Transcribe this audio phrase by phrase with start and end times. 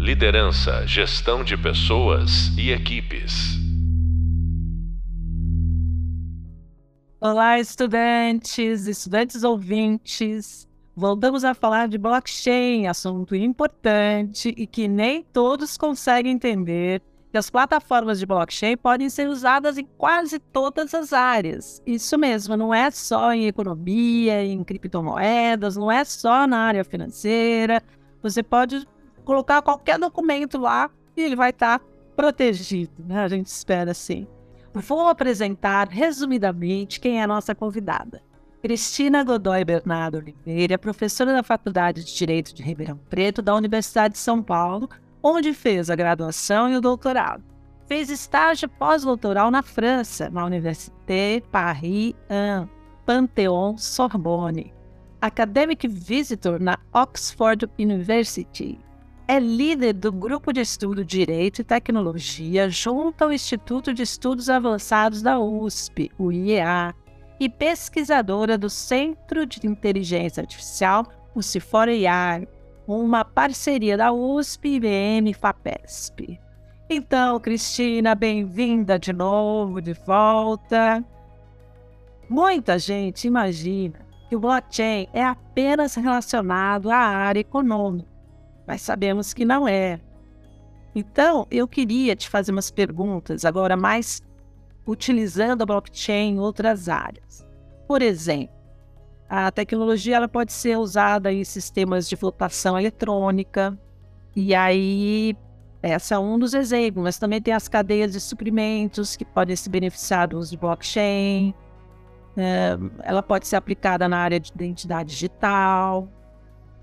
[0.00, 3.58] Liderança, gestão de pessoas e equipes.
[7.20, 10.66] Olá, estudantes, estudantes ouvintes.
[10.96, 17.50] Voltamos a falar de blockchain, assunto importante e que nem todos conseguem entender que as
[17.50, 21.82] plataformas de blockchain podem ser usadas em quase todas as áreas.
[21.86, 27.82] Isso mesmo, não é só em economia, em criptomoedas, não é só na área financeira.
[28.22, 28.88] Você pode
[29.24, 31.80] colocar qualquer documento lá e ele vai estar
[32.16, 33.22] protegido, né?
[33.22, 34.26] A gente espera assim.
[34.72, 38.22] Vou apresentar resumidamente quem é a nossa convidada.
[38.62, 44.20] Cristina Godoy Bernardo Oliveira, professora da Faculdade de Direito de Ribeirão Preto da Universidade de
[44.20, 44.88] São Paulo,
[45.22, 47.42] onde fez a graduação e o doutorado.
[47.86, 52.68] Fez estágio pós-doutoral na França, na Université Paris 1,
[53.04, 54.72] Panthéon Sorbonne.
[55.20, 58.78] Academic Visitor na Oxford University.
[59.32, 65.22] É líder do Grupo de Estudo Direito e Tecnologia junto ao Instituto de Estudos Avançados
[65.22, 66.92] da USP, o IEA,
[67.38, 72.48] e pesquisadora do Centro de Inteligência Artificial, o CIFOR-AI,
[72.88, 76.40] uma parceria da USP, IBM e FAPESP.
[76.90, 81.04] Então, Cristina, bem-vinda de novo, de volta.
[82.28, 88.10] Muita gente imagina que o blockchain é apenas relacionado à área econômica,
[88.70, 89.98] mas sabemos que não é.
[90.94, 94.22] Então, eu queria te fazer umas perguntas agora mais
[94.86, 97.44] utilizando a blockchain em outras áreas.
[97.88, 98.54] Por exemplo,
[99.28, 103.76] a tecnologia ela pode ser usada em sistemas de votação eletrônica,
[104.36, 105.36] e aí
[105.82, 109.68] essa é um dos exemplos, mas também tem as cadeias de suprimentos que podem se
[109.68, 111.52] beneficiar do uso de blockchain.
[112.36, 116.08] É, ela pode ser aplicada na área de identidade digital.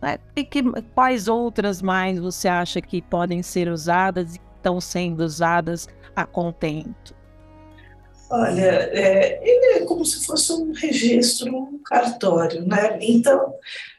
[0.02, 0.20] Né?
[0.36, 5.88] E que, quais outras mais você acha que podem ser usadas e estão sendo usadas
[6.16, 7.16] a contento?
[8.30, 12.98] Olha, é, ele é como se fosse um registro, um cartório, né?
[13.02, 13.54] Então,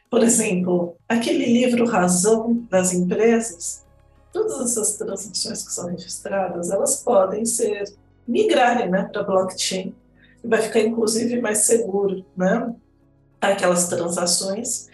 [0.09, 3.83] por exemplo, aquele livro Razão das Empresas,
[4.31, 7.85] todas essas transações que são registradas, elas podem ser
[8.27, 9.95] migrarem, né, para blockchain.
[10.43, 12.73] Vai ficar inclusive mais seguro, né?
[13.41, 14.87] Aquelas transações.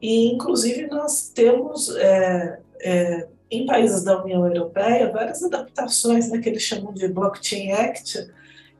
[0.00, 6.48] E inclusive nós temos é, é, em países da União Europeia várias adaptações, né, que
[6.48, 8.30] eles chamam de Blockchain Act,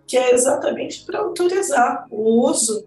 [0.07, 2.87] que é exatamente para autorizar o uso,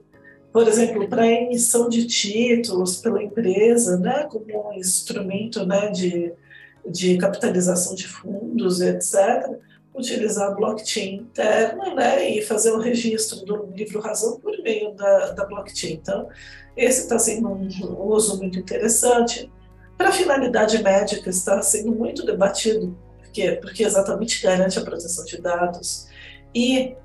[0.51, 6.33] por exemplo, para emissão de títulos pela empresa, né, como um instrumento né, de,
[6.85, 9.59] de capitalização de fundos, etc.,
[9.93, 15.31] utilizar a blockchain interna né, e fazer o registro do livro razão por meio da,
[15.31, 15.93] da blockchain.
[15.93, 16.29] Então,
[16.75, 19.51] esse está sendo um, um uso muito interessante.
[19.97, 26.07] Para finalidade médica, está sendo muito debatido, porque, porque exatamente garante a proteção de dados
[26.55, 26.95] e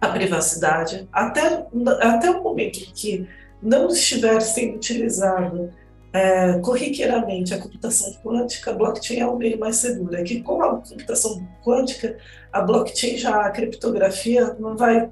[0.00, 1.64] a privacidade, até,
[2.00, 3.28] até o momento que
[3.62, 5.72] não estiver sendo utilizado
[6.12, 10.14] é, corriqueiramente a computação quântica, a blockchain é o meio mais seguro.
[10.14, 12.18] É que com a computação quântica,
[12.52, 15.10] a blockchain já, a criptografia, não vai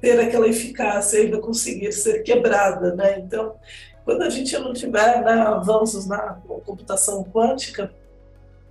[0.00, 3.18] ter aquela eficácia e vai conseguir ser quebrada, né?
[3.18, 3.56] Então,
[4.04, 7.92] quando a gente não tiver né, avanços na computação quântica,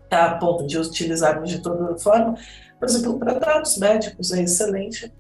[0.09, 2.35] a ponto de utilizarmos de toda forma,
[2.79, 5.11] por exemplo, para dados médicos é excelente,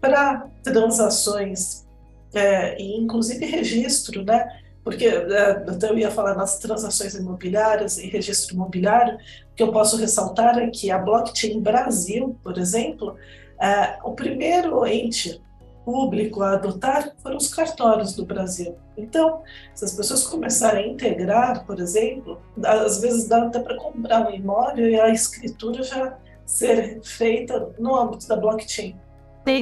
[0.00, 1.86] para transações
[2.32, 4.61] é, e inclusive registro, né?
[4.84, 9.16] Porque até eu ia falar nas transações imobiliárias e registro imobiliário,
[9.54, 13.16] que eu posso ressaltar é que a blockchain Brasil, por exemplo,
[13.60, 15.40] é, o primeiro ente
[15.84, 18.76] público a adotar foram os cartórios do Brasil.
[18.96, 19.42] Então,
[19.74, 24.30] se as pessoas começarem a integrar, por exemplo, às vezes dá até para comprar um
[24.30, 28.96] imóvel e a escritura já ser feita no âmbito da blockchain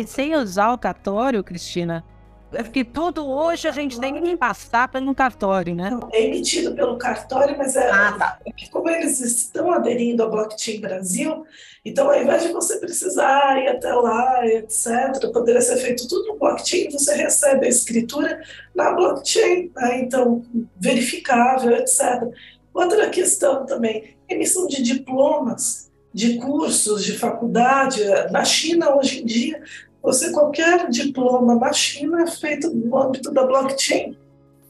[0.06, 2.04] sem, usar o cartório, Cristina,
[2.50, 5.90] porque tudo hoje a gente tem que passar pelo cartório, né?
[6.12, 8.38] É emitido pelo cartório, mas é, ah, tá.
[8.44, 11.44] é como eles estão aderindo ao Blockchain Brasil,
[11.84, 16.38] então ao invés de você precisar ir até lá, etc., poderia ser feito tudo no
[16.38, 18.40] blockchain, você recebe a escritura
[18.74, 20.00] na blockchain, né?
[20.00, 20.44] então
[20.76, 22.28] verificável, etc.
[22.74, 28.02] Outra questão também, emissão de diplomas de cursos de faculdade.
[28.30, 29.62] Na China, hoje em dia,
[30.02, 34.16] você qualquer diploma na China é feito no âmbito da blockchain.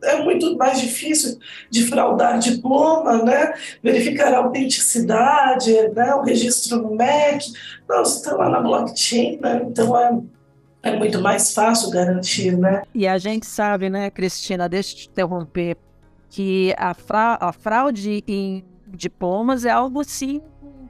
[0.02, 1.38] É muito mais difícil
[1.70, 3.52] de fraudar diploma, né?
[3.82, 6.14] verificar a autenticidade, né?
[6.14, 7.52] o registro no MEC.
[7.88, 9.62] Não, você está lá na blockchain, né?
[9.66, 10.18] então é,
[10.82, 12.56] é muito mais fácil garantir.
[12.56, 12.82] Né?
[12.94, 15.76] E a gente sabe, né, Cristina, deixa eu te interromper,
[16.30, 20.40] que a, fra a fraude em diplomas é algo assim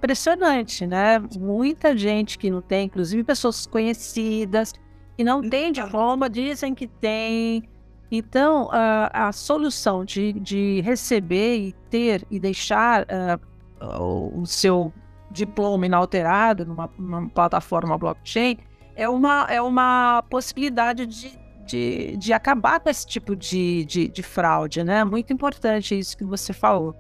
[0.01, 1.19] impressionante, né?
[1.39, 4.73] Muita gente que não tem, inclusive pessoas conhecidas,
[5.17, 7.69] que não tem diploma, dizem que tem.
[8.11, 14.93] Então, a, a solução de, de receber e ter e deixar uh, o seu
[15.31, 18.59] diploma inalterado numa, numa, plataforma blockchain
[18.97, 24.23] é uma, é uma possibilidade de, de, de acabar com esse tipo de, de, de
[24.23, 25.05] fraude, né?
[25.05, 26.97] Muito importante isso que você falou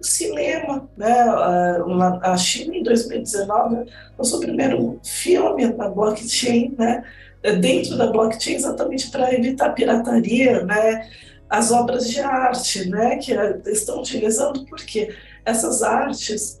[0.00, 0.88] o cinema.
[0.96, 1.12] Né?
[2.22, 3.86] A China, em 2019,
[4.18, 7.04] lançou o primeiro filme na blockchain, né?
[7.60, 11.08] dentro da blockchain, exatamente para evitar pirataria, né?
[11.48, 13.16] as obras de arte, né?
[13.16, 13.32] que
[13.66, 15.14] estão utilizando, porque
[15.44, 16.60] essas artes,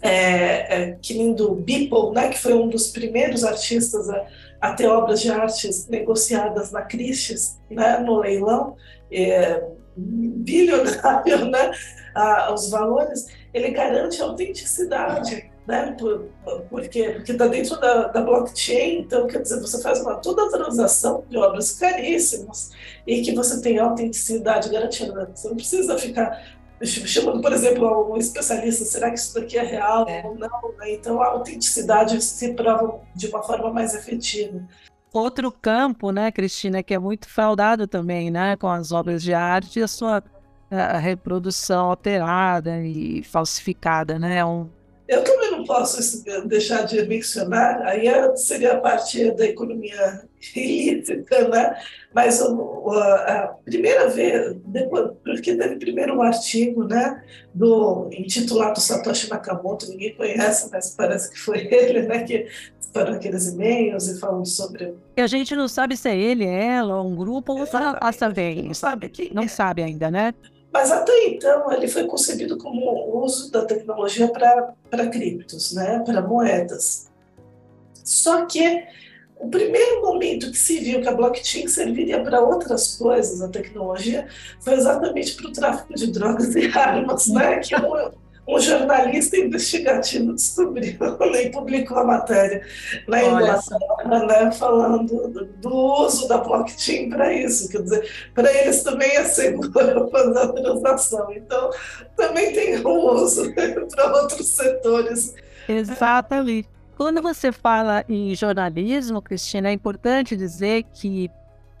[0.00, 2.28] é, é, que nem do Beeple, né?
[2.28, 4.26] que foi um dos primeiros artistas a,
[4.60, 7.98] a ter obras de artes negociadas na Christie's, né?
[7.98, 8.76] no leilão,
[9.10, 9.64] é,
[9.98, 11.72] bilionário, né?
[12.14, 15.94] Ah, os valores, ele garante a autenticidade, né?
[15.98, 16.28] Por,
[16.70, 17.12] por quê?
[17.16, 21.24] Porque está dentro da, da, blockchain, então quer dizer, você faz uma toda a transação
[21.28, 22.70] de obras caríssimas
[23.06, 25.30] e que você tem autenticidade garantida.
[25.34, 26.42] Você não precisa ficar
[26.84, 30.24] chamando, por exemplo, um especialista, será que isso daqui é real é.
[30.24, 30.48] ou não?
[30.78, 30.92] Né?
[30.92, 34.62] Então a autenticidade se prova de uma forma mais efetiva.
[35.12, 39.80] Outro campo, né, Cristina, que é muito fraudado também, né, com as obras de arte,
[39.82, 40.22] a sua
[40.70, 44.38] a reprodução alterada e falsificada, né?
[44.38, 44.68] É um...
[45.06, 50.22] Eu também não posso deixar de mencionar, aí é, seria a parte da economia
[50.54, 51.80] ilícita, né?
[52.14, 59.88] Mas a primeira vez, depois, porque teve primeiro um artigo, né, do intitulado Satoshi Nakamoto,
[59.88, 62.46] ninguém conhece, mas parece que foi ele, né, que
[62.92, 64.94] para aqueles e-mails e falando sobre.
[65.16, 67.64] E a gente não sabe se é ele, ela, um grupo ou
[68.00, 68.62] a também.
[68.62, 69.48] Não sabe que não é.
[69.48, 70.34] sabe ainda, né?
[70.72, 76.20] Mas até então ele foi concebido como o uso da tecnologia para criptos, né, para
[76.20, 77.08] moedas.
[78.04, 78.84] Só que
[79.36, 84.26] o primeiro momento que se viu que a blockchain serviria para outras coisas, a tecnologia,
[84.60, 88.10] foi exatamente para o tráfico de drogas e armas, né, que é um,
[88.48, 90.96] um jornalista investigativo descobriu
[91.30, 92.62] né, e publicou a matéria
[93.06, 97.68] na Inglaterra, né, falando do, do, uso da blockchain para isso.
[97.68, 99.70] Quer dizer, para eles também é seguro
[100.10, 101.30] fazer a transação.
[101.32, 101.70] Então,
[102.16, 105.34] também tem um uso para outros setores.
[105.68, 106.68] Exatamente.
[106.96, 111.30] Quando você fala em jornalismo, Cristina, é importante dizer que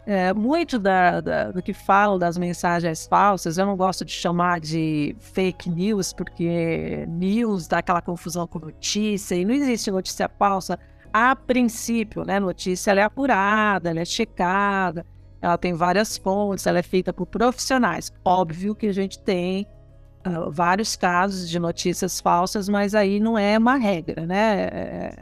[0.08, 4.58] é, muito da, da, do que falam das mensagens falsas, eu não gosto de chamar
[4.58, 10.78] de fake news, porque news dá aquela confusão com notícia, e não existe notícia falsa
[11.12, 12.40] a princípio, né?
[12.40, 15.04] Notícia é apurada, é checada,
[15.42, 18.10] ela tem várias fontes, ela é feita por profissionais.
[18.24, 19.66] Óbvio que a gente tem
[20.26, 24.68] uh, vários casos de notícias falsas, mas aí não é uma regra, né?
[24.72, 25.16] É,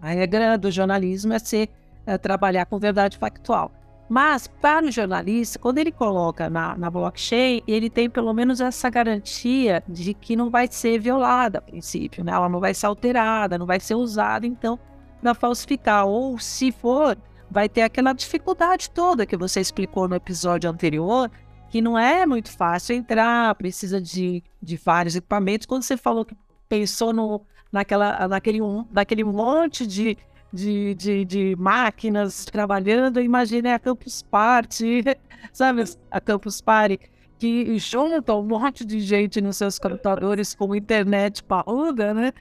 [0.00, 1.68] a regra do jornalismo é ser
[2.06, 3.81] é trabalhar com verdade factual.
[4.08, 8.90] Mas, para o jornalista, quando ele coloca na, na blockchain, ele tem pelo menos essa
[8.90, 12.32] garantia de que não vai ser violada a princípio, né?
[12.32, 14.78] Ela não vai ser alterada, não vai ser usada, então,
[15.20, 16.06] para falsificar.
[16.06, 17.16] Ou, se for,
[17.50, 21.30] vai ter aquela dificuldade toda que você explicou no episódio anterior,
[21.70, 25.66] que não é muito fácil entrar, precisa de, de vários equipamentos.
[25.66, 26.36] Quando você falou que
[26.68, 28.58] pensou no, naquela, naquele,
[28.90, 30.18] naquele monte de
[30.52, 35.02] de, de, de máquinas trabalhando, imagine a Campus Party,
[35.52, 37.00] sabe, a Campus Party,
[37.38, 42.32] que junta um monte de gente nos seus computadores com internet parruda, né,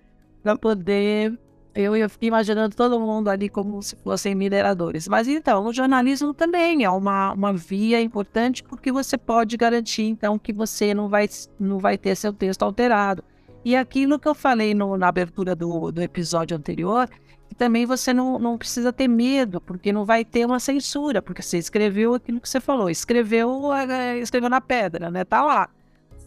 [0.43, 1.37] para poder
[1.73, 5.07] eu, eu fiquei imaginando todo mundo ali como se fossem mineradores.
[5.07, 10.37] Mas então, o jornalismo também é uma, uma via importante porque você pode garantir, então,
[10.37, 13.23] que você não vai, não vai ter seu texto alterado.
[13.63, 17.07] E aquilo que eu falei no, na abertura do, do episódio anterior,
[17.55, 21.58] também você não, não precisa ter medo, porque não vai ter uma censura, porque você
[21.58, 25.24] escreveu aquilo que você falou, escreveu, é, escreveu na pedra, né?
[25.24, 25.70] Tá lá.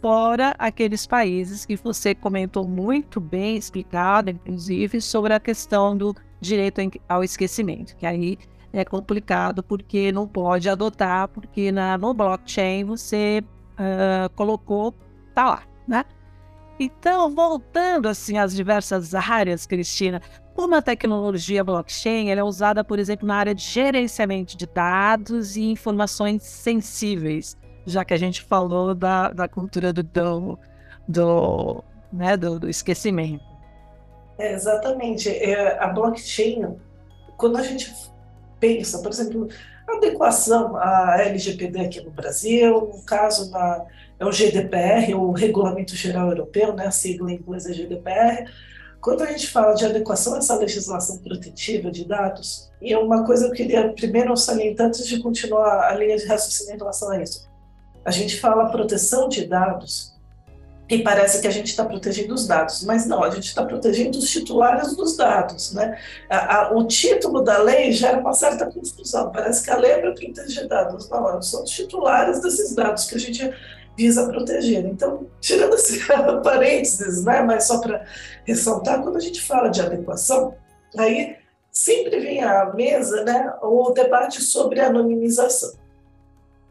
[0.00, 6.80] Fora aqueles países que você comentou muito bem, explicado, inclusive, sobre a questão do direito
[7.08, 8.38] ao esquecimento, que aí
[8.70, 13.42] é complicado porque não pode adotar, porque na, no blockchain você
[13.74, 14.94] uh, colocou,
[15.34, 16.04] tá lá, né?
[16.78, 20.20] Então, voltando assim às diversas áreas, Cristina,
[20.54, 25.62] como a tecnologia blockchain é usada, por exemplo, na área de gerenciamento de dados e
[25.62, 30.58] informações sensíveis, já que a gente falou da, da cultura do, do,
[31.06, 33.44] do, né, do, do esquecimento.
[34.38, 35.28] É, exatamente.
[35.28, 36.76] É, a blockchain,
[37.36, 37.92] quando a gente
[38.58, 39.48] pensa, por exemplo,
[39.88, 43.84] adequação à LGPD aqui no Brasil, no caso na
[44.18, 48.50] é o GDPR, o Regulamento Geral Europeu, né, a sigla em inglês é GDPR.
[49.00, 53.46] Quando a gente fala de adequação a essa legislação protetiva de dados, e uma coisa
[53.46, 57.48] eu queria primeiro salientar antes de continuar a linha de raciocínio em relação a isso.
[58.04, 60.14] A gente fala proteção de dados
[60.88, 64.18] e parece que a gente está protegendo os dados, mas não, a gente está protegendo
[64.18, 65.72] os titulares dos dados.
[65.72, 65.98] Né?
[66.28, 69.98] A, a, o título da lei gera uma certa confusão, parece que a lei é
[69.98, 73.50] para proteger dados, não, são os titulares desses dados que a gente
[73.96, 74.84] visa proteger.
[74.86, 76.00] Então, tirando esse
[76.42, 78.04] parênteses, né, mas só para
[78.44, 80.54] ressaltar, quando a gente fala de adequação,
[80.96, 81.36] aí
[81.70, 85.84] sempre vem à mesa né, o debate sobre anonimização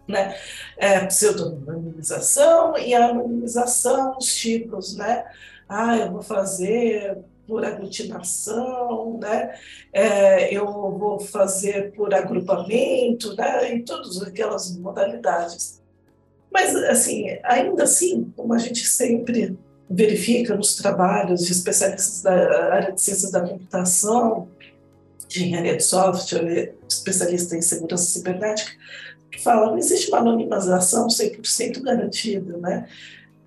[0.07, 0.35] né?
[0.77, 5.25] É, pseudonimização e anonimização, os tipos, né?
[5.67, 9.57] Ah, eu vou fazer por aglutinação, né?
[9.91, 13.73] É, eu vou fazer por agrupamento, né?
[13.73, 15.81] Em todas aquelas modalidades.
[16.53, 19.57] Mas, assim, ainda assim, como a gente sempre
[19.89, 24.47] verifica nos trabalhos de especialistas da área de ciências da computação,
[25.27, 28.71] de engenharia de software, especialista em segurança cibernética,
[29.43, 32.87] fala, não existe uma anonimização 100% garantida, né?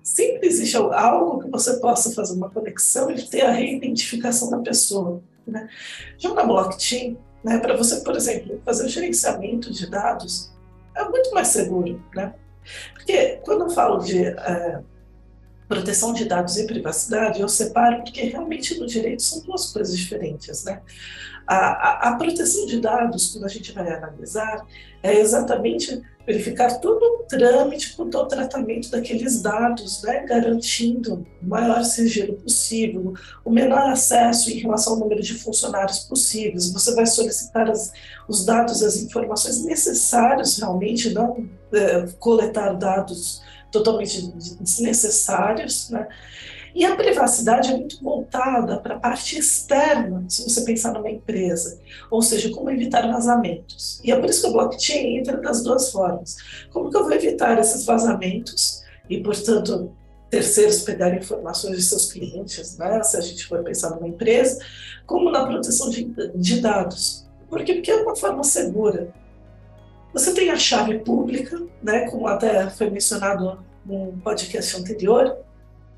[0.03, 5.21] Sempre existe algo que você possa fazer uma conexão e ter a reidentificação da pessoa,
[5.45, 5.69] né?
[6.17, 10.51] Já na blockchain, né, para você, por exemplo, fazer o gerenciamento de dados,
[10.95, 12.33] é muito mais seguro, né?
[12.93, 14.81] Porque quando eu falo de é,
[15.67, 20.63] proteção de dados e privacidade, eu separo porque realmente no direito são duas coisas diferentes,
[20.63, 20.81] né?
[21.47, 24.65] A, a, proteção de dados, quando a gente vai analisar,
[25.01, 31.85] é exatamente verificar todo o trâmite quanto ao tratamento daqueles dados, né, garantindo o maior
[31.85, 33.13] sigilo possível,
[33.45, 36.73] o menor acesso em relação ao número de funcionários possíveis.
[36.73, 37.93] Você vai solicitar as,
[38.27, 46.07] os dados, as informações necessárias realmente, não é, coletar dados totalmente desnecessários, né?
[46.77, 51.81] E a privacidade é muito voltada para a parte externa, se você pensar numa empresa,
[52.11, 53.99] ou seja, como evitar vazamentos.
[54.03, 56.37] E é por isso que o blockchain entra das duas formas.
[56.71, 59.91] Como que eu vou evitar esses vazamentos e, portanto,
[60.29, 63.01] terceiros pegarem informações de seus clientes, né?
[63.01, 64.63] se a gente for pensar numa empresa,
[65.07, 66.03] como na proteção de,
[66.35, 67.27] de dados.
[67.49, 67.73] Por quê?
[67.73, 69.11] Porque é uma forma segura.
[70.13, 75.46] Você tem a chave pública, né, como até foi mencionado no podcast anterior,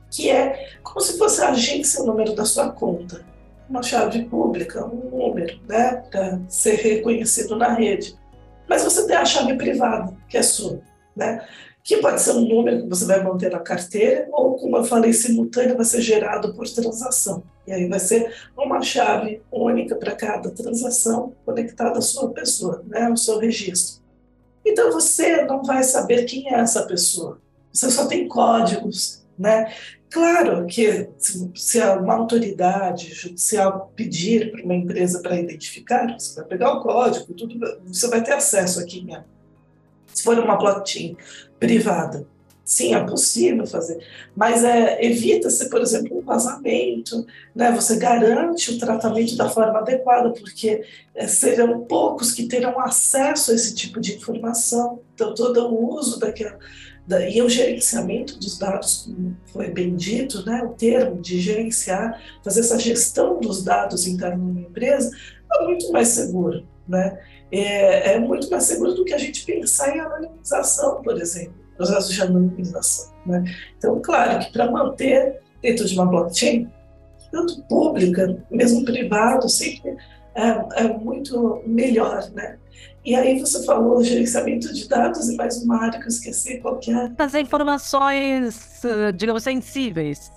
[0.10, 3.25] que é como se fosse a agência o número da sua conta.
[3.70, 8.18] Uma chave pública, um número, né, para ser reconhecido na rede.
[8.68, 10.82] Mas você tem a chave privada, que é sua,
[11.16, 11.46] né?
[11.84, 15.13] Que pode ser um número que você vai manter na carteira, ou, como eu falei,
[15.13, 17.44] simultâneo, vai ser gerado por transação.
[17.66, 23.04] E aí vai ser uma chave única para cada transação conectada à sua pessoa, né,
[23.04, 24.01] ao seu registro.
[24.66, 27.39] Então você não vai saber quem é essa pessoa.
[27.72, 29.74] Você só tem códigos, né?
[30.10, 31.08] Claro que
[31.55, 37.34] se uma autoridade judicial pedir para uma empresa para identificar, você vai pegar o código,
[37.34, 39.24] tudo, você vai ter acesso a quem é.
[40.13, 41.15] Se for uma blockchain
[41.60, 42.27] privada,
[42.65, 44.03] sim, é possível fazer,
[44.36, 47.72] mas é, evita-se, por exemplo, um vazamento, né?
[47.72, 50.84] você garante o tratamento da forma adequada, porque
[51.15, 56.19] é, serão poucos que terão acesso a esse tipo de informação, então todo o uso
[56.19, 56.58] daquela
[57.30, 62.60] e o gerenciamento dos dados, como foi bem dito, né, o termo de gerenciar, fazer
[62.60, 65.10] essa gestão dos dados internos numa empresa,
[65.56, 66.68] é muito mais seguro.
[66.88, 67.20] Né?
[67.51, 72.13] É, é, muito mais seguro do que a gente pensar em anonimização, por exemplo, processos
[72.13, 73.12] de anonimização.
[73.25, 73.44] Né?
[73.78, 76.70] Então, claro que para manter dentro de uma blockchain,
[77.32, 79.96] tanto pública, mesmo privado, sempre
[80.36, 82.30] é, é muito melhor.
[82.32, 82.58] Né?
[83.10, 86.80] E aí você falou gerenciamento de dados e mais uma área que eu esqueci qual
[86.88, 87.12] é.
[87.18, 88.84] As informações,
[89.16, 90.32] digamos, sensíveis.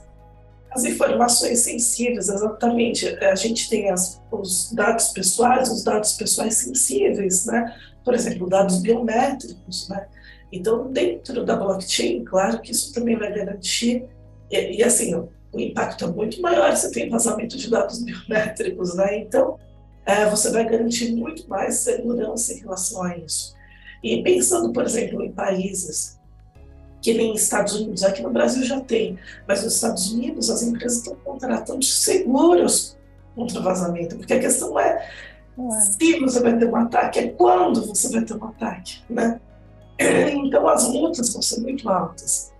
[0.70, 3.06] As informações sensíveis, exatamente.
[3.22, 7.76] A gente tem as, os dados pessoais, os dados pessoais sensíveis, né?
[8.02, 10.06] Por exemplo, dados biométricos, né?
[10.50, 14.06] Então, dentro da blockchain, claro que isso também vai garantir,
[14.50, 19.18] e, e assim, o impacto é muito maior se tem vazamento de dados biométricos, né?
[19.18, 19.58] Então,
[20.04, 23.54] é, você vai garantir muito mais segurança em relação a isso.
[24.02, 26.20] E pensando, por exemplo, em países
[27.00, 30.98] que nem Estados Unidos, aqui no Brasil já tem, mas nos Estados Unidos as empresas
[30.98, 32.96] estão contratando seguros
[33.34, 35.08] contra vazamento, porque a questão é
[35.80, 39.40] se você vai ter um ataque, é quando você vai ter um ataque, né?
[40.44, 42.52] Então as multas vão ser muito altas.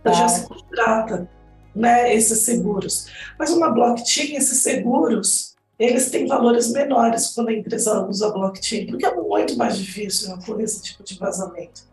[0.00, 1.28] Então, já se contrata
[1.74, 3.08] né, esses seguros.
[3.38, 9.06] Mas uma blockchain, esses seguros, eles têm valores menores quando a empresa usa blockchain, porque
[9.06, 11.86] é muito mais difícil com esse tipo de vazamento.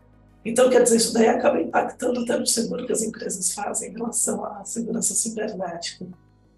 [0.44, 3.94] Então, quer dizer, isso daí acaba impactando até no seguro que as empresas fazem em
[3.94, 6.06] relação à segurança cibernética.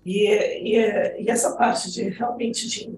[0.04, 2.92] E, e, e essa parte de realmente de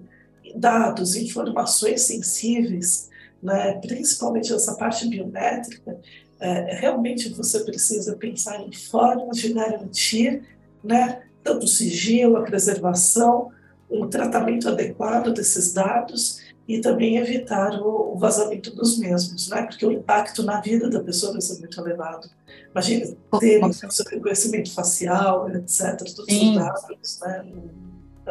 [0.55, 3.09] dados, informações sensíveis,
[3.41, 5.97] né, principalmente essa parte biométrica,
[6.39, 10.43] é, realmente você precisa pensar em formas de garantir
[10.83, 13.51] né, tanto o sigilo, a preservação,
[13.91, 19.63] o tratamento adequado desses dados e também evitar o, vazamento dos mesmos, né?
[19.63, 22.29] porque o impacto na vida da pessoa vai ser muito elevado.
[22.71, 23.05] Imagina
[23.39, 26.51] ter o reconhecimento facial, etc., todos Sim.
[26.51, 27.45] os dados né?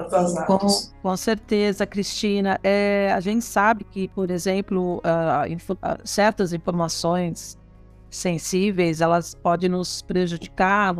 [0.09, 0.93] vazados.
[0.93, 2.59] Com, com certeza, Cristina.
[2.63, 7.59] É, a gente sabe que, por exemplo, uh, info, uh, certas informações
[8.09, 10.95] sensíveis, elas podem nos prejudicar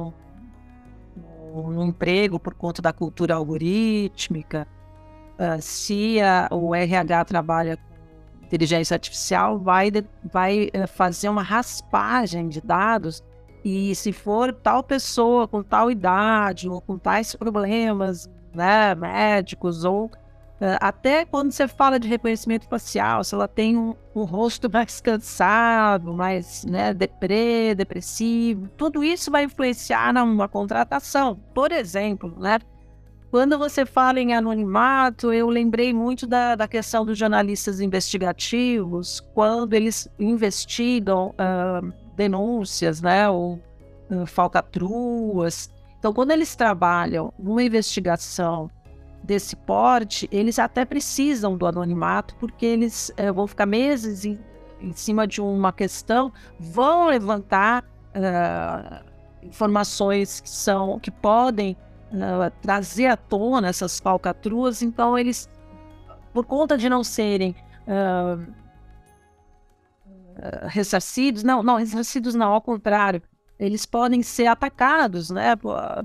[1.51, 4.67] no, emprego por conta da cultura algorítmica.
[5.39, 9.91] Uh, se a, o RH trabalha com inteligência artificial, vai,
[10.31, 13.23] vai uh, fazer uma raspagem de dados
[13.65, 20.11] e se for tal pessoa com tal idade ou com tais problemas né, médicos ou
[20.79, 26.13] até quando você fala de reconhecimento facial, se ela tem um, um rosto mais cansado,
[26.13, 31.41] mais né, deprê, depressivo, tudo isso vai influenciar numa contratação.
[31.55, 32.59] Por exemplo, né,
[33.31, 39.73] quando você fala em anonimato, eu lembrei muito da, da questão dos jornalistas investigativos, quando
[39.75, 43.61] eles investigam uh, denúncias, né, ou
[44.11, 45.71] uh, falcatruas.
[45.99, 48.69] Então, quando eles trabalham numa investigação
[49.23, 54.39] desse porte, eles até precisam do anonimato, porque eles é, vão ficar meses em,
[54.81, 59.05] em, cima de uma questão, vão levantar uh,
[59.43, 61.77] informações que são que podem
[62.13, 65.49] uh, trazer à tona essas falcatruas, então eles,
[66.33, 67.55] por conta de não serem
[67.87, 68.61] uh,
[70.67, 73.23] ressarcidos, não, não, ressarcidos não, ao contrário,
[73.61, 75.55] eles podem ser atacados, né?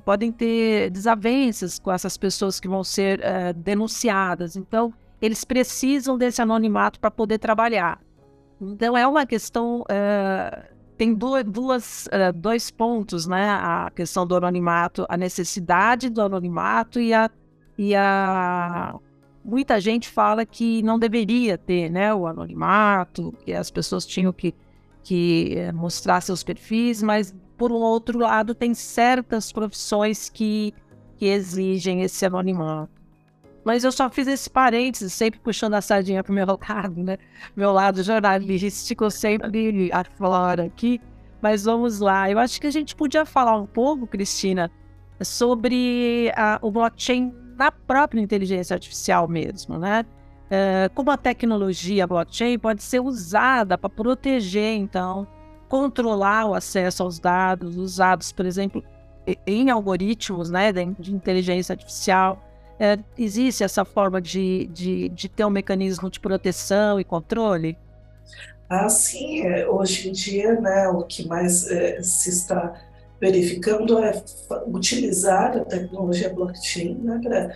[0.04, 4.58] podem ter desavenças com essas pessoas que vão ser uh, denunciadas.
[4.58, 8.02] Então, eles precisam desse anonimato para poder trabalhar.
[8.60, 9.84] Então, é uma questão.
[9.84, 13.50] Uh, tem duas, duas uh, dois pontos, né?
[13.50, 17.32] A questão do anonimato, a necessidade do anonimato e a,
[17.78, 18.96] e a
[19.46, 24.54] muita gente fala que não deveria ter né, o anonimato, que as pessoas tinham que,
[25.04, 30.74] que mostrar seus perfis, mas por um outro lado, tem certas profissões que,
[31.18, 32.92] que exigem esse anonimato.
[33.64, 37.18] Mas eu só fiz esse parênteses, sempre puxando a sardinha para o meu lado, né?
[37.56, 41.02] Meu lado jornalístico sempre aflora aqui.
[41.42, 42.30] Mas vamos lá.
[42.30, 44.72] Eu acho que a gente podia falar um pouco, Cristina,
[45.22, 50.06] sobre a, o blockchain na própria inteligência artificial mesmo, né?
[50.50, 55.28] É, como a tecnologia blockchain pode ser usada para proteger, então,
[55.76, 58.82] controlar o acesso aos dados usados, por exemplo,
[59.46, 62.42] em algoritmos né, de inteligência artificial.
[62.80, 67.78] É, existe essa forma de, de, de, ter um mecanismo de proteção e controle?
[68.70, 69.46] Ah, sim.
[69.46, 72.74] É, hoje em dia, né, o que mais é, se está
[73.20, 74.24] verificando é
[74.68, 77.54] utilizar a tecnologia blockchain né, para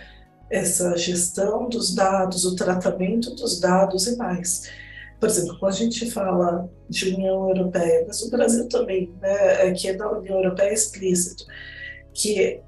[0.50, 4.68] essa gestão dos dados, o tratamento dos dados e mais
[5.20, 9.72] por exemplo, quando a gente fala de União Europeia, mas o Brasil também, né, é
[9.72, 11.44] que é da União Europeia é explícito,
[12.14, 12.62] que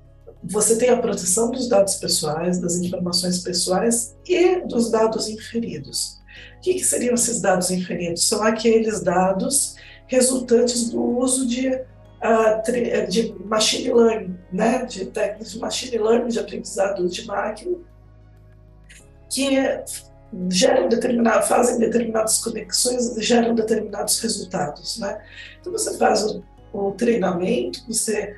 [0.45, 6.21] você tem a proteção dos dados pessoais, das informações pessoais e dos dados inferidos.
[6.59, 8.29] O que, que seriam esses dados inferidos?
[8.29, 15.59] São aqueles dados resultantes do uso de, uh, de machine learning, né, de técnicas de
[15.59, 17.79] machine learning, de aprendizado de máquina,
[19.31, 19.57] que
[20.51, 25.21] geram determinado, fazem determinadas conexões geram determinados resultados, né?
[25.61, 26.43] Então você faz o,
[26.73, 28.37] o treinamento, você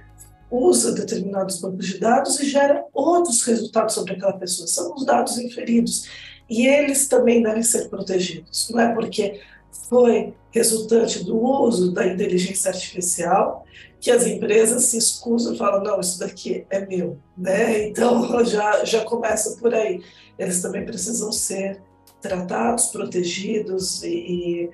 [0.51, 4.67] usa determinados bancos de dados e gera outros resultados sobre aquela pessoa.
[4.67, 6.09] São os dados inferidos
[6.49, 9.41] e eles também devem ser protegidos, não é porque
[9.89, 13.65] foi resultante do uso da inteligência artificial
[14.01, 17.89] que as empresas se escusam e falam não isso daqui é meu, né?
[17.89, 20.01] Então já já começa por aí
[20.39, 21.81] eles também precisam ser
[22.21, 24.71] tratados, protegidos e,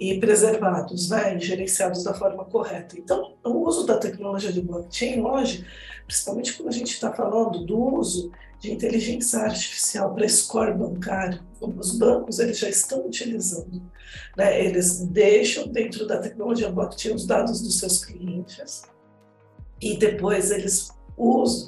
[0.00, 2.98] e, preservados, né, e gerenciados da forma correta.
[2.98, 5.66] Então, o uso da tecnologia de blockchain hoje,
[6.06, 11.98] principalmente quando a gente está falando do uso de inteligência artificial para score bancário, os
[11.98, 13.82] bancos eles já estão utilizando,
[14.36, 18.82] né, eles deixam dentro da tecnologia blockchain os dados dos seus clientes
[19.80, 20.92] e depois eles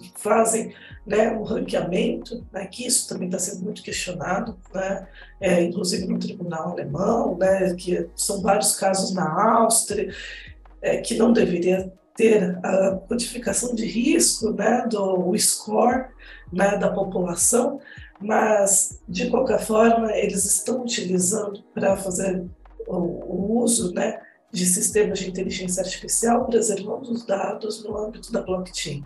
[0.02, 0.74] que fazem
[1.06, 5.06] né, um ranqueamento, né, que isso também está sendo muito questionado, né,
[5.40, 10.12] é, inclusive no tribunal alemão, né, que são vários casos na Áustria,
[10.82, 16.06] é, que não deveria ter a codificação de risco né, do score
[16.52, 17.80] né, da população,
[18.20, 22.44] mas, de qualquer forma, eles estão utilizando para fazer
[22.86, 28.40] o, o uso né, de sistemas de inteligência artificial, preservando os dados no âmbito da
[28.40, 29.04] blockchain.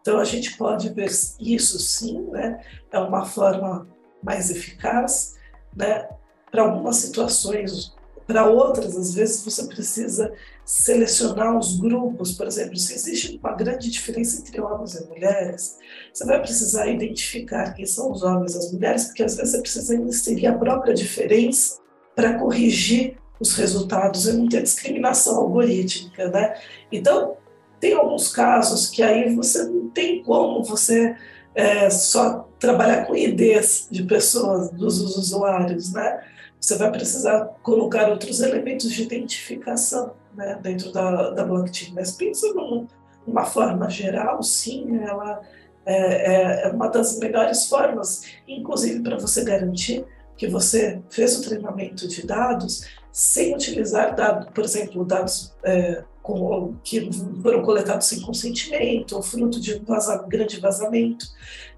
[0.00, 3.86] Então, a gente pode ver isso sim, né, é uma forma
[4.22, 5.36] mais eficaz,
[5.76, 6.08] né,
[6.50, 7.94] para algumas situações
[8.28, 10.30] para outras, às vezes, você precisa
[10.68, 15.78] selecionar os grupos, por exemplo, se existe uma grande diferença entre homens e mulheres,
[16.12, 19.62] você vai precisar identificar quem são os homens e as mulheres, porque às vezes você
[19.62, 21.78] precisa inserir a própria diferença
[22.14, 26.60] para corrigir os resultados e não ter discriminação algorítmica, né?
[26.92, 27.38] Então,
[27.80, 31.16] tem alguns casos que aí você não tem como você
[31.54, 36.20] é, só trabalhar com IDs de pessoas, dos usuários, né?
[36.60, 41.92] você vai precisar colocar outros elementos de identificação né, dentro da, da blockchain.
[41.92, 42.86] Mas pensando
[43.26, 45.42] numa forma geral, sim, ela
[45.84, 51.42] é, é, é uma das melhores formas, inclusive para você garantir que você fez o
[51.42, 57.08] treinamento de dados sem utilizar dados, por exemplo, dados é, com, que
[57.42, 61.24] foram coletados sem consentimento, ou fruto de um vaza, grande vazamento,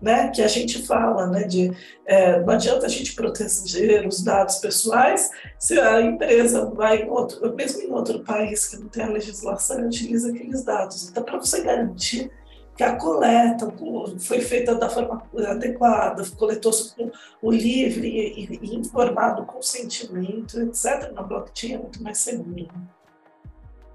[0.02, 1.70] né, que a gente fala, né, de
[2.04, 7.54] é, não adianta a gente proteger os dados pessoais se a empresa vai em outro,
[7.54, 11.08] mesmo em outro país que não tem a legislação, utiliza aqueles dados.
[11.08, 12.28] Então, para você garantir
[12.76, 13.72] que a coleta
[14.18, 17.08] foi feita da forma adequada, coletou-se com
[17.40, 22.68] o livre e, e informado consentimento, etc., na blockchain é muito mais seguro.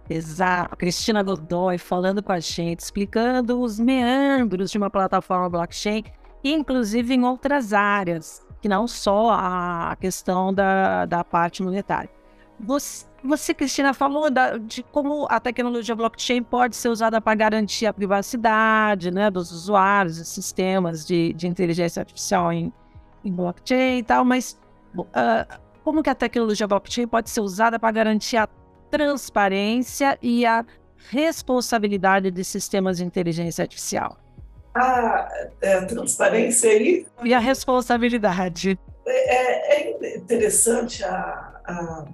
[0.10, 0.76] Exato.
[0.76, 6.04] Cristina Godoy falando com a gente, explicando os meandros de uma plataforma blockchain,
[6.44, 12.10] inclusive em outras áreas, que não só a questão da, da parte monetária.
[12.60, 17.86] Você, você Cristina, falou da, de como a tecnologia blockchain pode ser usada para garantir
[17.86, 22.72] a privacidade né, dos usuários e sistemas de, de inteligência artificial em,
[23.26, 24.58] em blockchain e tal, mas
[24.98, 28.48] uh, como que a tecnologia blockchain pode ser usada para garantir a
[28.89, 30.65] transparência e a
[31.10, 34.17] responsabilidade de sistemas de inteligência artificial.
[34.74, 35.30] A,
[35.62, 37.06] é, a transparência aí.
[37.24, 38.78] E a responsabilidade.
[39.08, 42.06] É, é interessante a, a,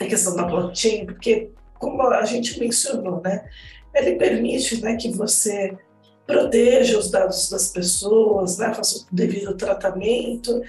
[0.00, 3.48] a, questão da blockchain, porque, como a gente mencionou, né,
[3.94, 5.76] ele permite né, que você
[6.26, 10.62] proteja os dados das pessoas, né, faça o devido tratamento,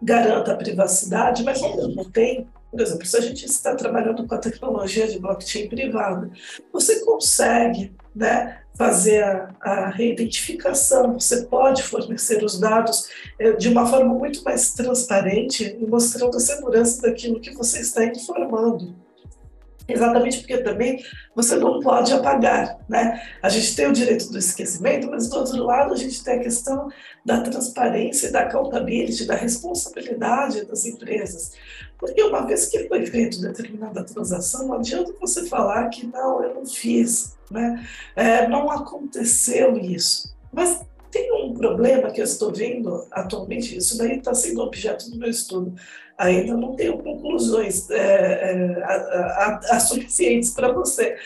[0.00, 4.34] garanta a privacidade, mas ao mesmo tempo por exemplo, se a gente está trabalhando com
[4.34, 6.30] a tecnologia de blockchain privada,
[6.72, 13.86] você consegue né, fazer a, a reidentificação, você pode fornecer os dados é, de uma
[13.86, 18.94] forma muito mais transparente e mostrando a segurança daquilo que você está informando.
[19.92, 21.02] Exatamente porque também
[21.34, 23.22] você não pode apagar, né?
[23.42, 26.42] A gente tem o direito do esquecimento, mas do outro lado a gente tem a
[26.42, 26.88] questão
[27.24, 31.52] da transparência, da accountability, da responsabilidade das empresas.
[31.98, 36.54] Porque uma vez que foi feita determinada transação, não adianta você falar que não, eu
[36.54, 37.86] não fiz, né?
[38.16, 40.34] É, não aconteceu isso.
[40.52, 40.80] Mas
[41.12, 45.28] tem um problema que eu estou vendo atualmente, isso daí está sendo objeto do meu
[45.28, 45.74] estudo.
[46.16, 51.16] Ainda não tenho conclusões é, é, a, a, a suficientes para você.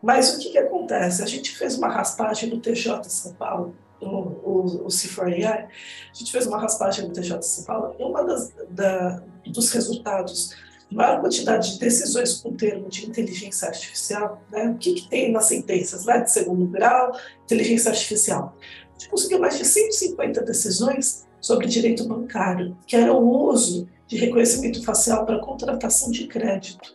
[0.00, 1.22] Mas o que, que acontece?
[1.22, 6.30] A gente fez uma raspagem no TJ São Paulo, o, o, o C4AI, a gente
[6.30, 10.54] fez uma raspagem no TJ São Paulo, e uma das, da, dos resultados
[10.94, 14.68] maior quantidade de decisões com termo de inteligência artificial, né?
[14.68, 16.20] o que, que tem nas sentenças né?
[16.20, 17.12] de segundo grau,
[17.44, 18.54] inteligência artificial
[19.02, 24.84] gente conseguiu mais de 150 decisões sobre direito bancário, que era o uso de reconhecimento
[24.84, 26.94] facial para contratação de crédito.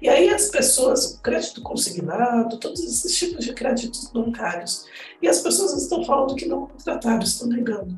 [0.00, 4.86] E aí as pessoas, crédito consignado, todos esses tipos de créditos bancários,
[5.20, 7.96] e as pessoas estão falando que não contrataram, estão negando.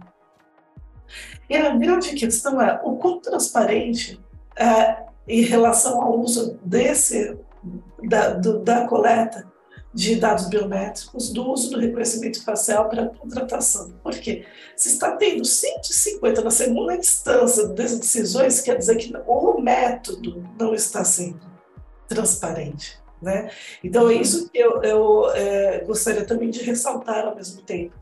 [1.49, 4.21] E a grande questão é o quão transparente
[4.57, 7.37] é, em relação ao uso desse
[8.03, 9.54] da, do, da coleta
[9.95, 13.95] de dados biométricos do uso do reconhecimento facial para contratação.
[14.03, 14.45] Por quê?
[14.77, 20.75] Se está tendo 150 na segunda instância das decisões, quer dizer que o método não
[20.75, 21.41] está sendo
[22.09, 22.99] transparente.
[23.23, 23.49] Né?
[23.83, 27.95] Então, é isso que eu, eu é, gostaria também de ressaltar ao mesmo tempo.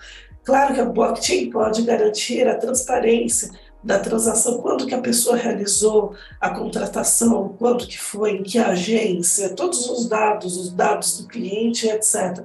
[0.43, 3.51] Claro que a blockchain pode garantir a transparência,
[3.83, 9.51] da transação, quando que a pessoa realizou a contratação, quando que foi, em que agência,
[9.51, 12.45] todos os dados, os dados do cliente, etc.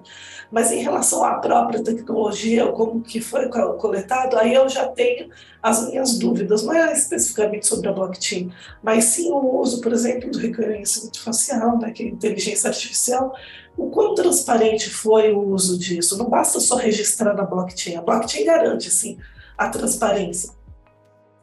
[0.52, 5.30] Mas em relação à própria tecnologia, como que foi coletado, aí eu já tenho
[5.62, 10.32] as minhas dúvidas, não é especificamente sobre a blockchain, mas sim o uso, por exemplo,
[10.32, 13.34] do reconhecimento facial, né, que é inteligência artificial,
[13.76, 16.18] o quão transparente foi o uso disso.
[16.18, 19.18] Não basta só registrar na blockchain, a blockchain garante, sim,
[19.58, 20.52] a transparência,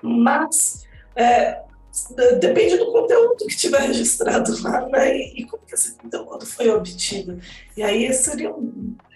[0.04, 0.84] mas
[1.16, 1.60] é,
[2.40, 5.16] depende do conteúdo que tiver registrado lá, né?
[5.16, 7.38] E, e, como que esse conteúdo foi obtido.
[7.76, 8.72] E aí seriam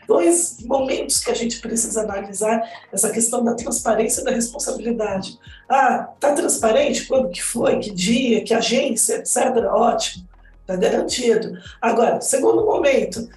[0.07, 5.39] dois momentos que a gente precisa analisar essa questão da transparência e da responsabilidade.
[5.69, 7.07] Ah, tá transparente?
[7.07, 7.79] Quando que foi?
[7.79, 8.43] Que dia?
[8.43, 9.17] Que agência?
[9.17, 9.37] Etc.
[9.71, 10.27] Ótimo,
[10.63, 11.59] está garantido.
[11.83, 13.29] Agora, segundo momento,